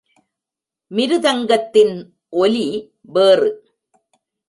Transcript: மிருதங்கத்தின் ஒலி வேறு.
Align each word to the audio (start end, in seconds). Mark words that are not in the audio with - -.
மிருதங்கத்தின் 0.91 1.95
ஒலி 2.29 2.67
வேறு. 3.01 3.49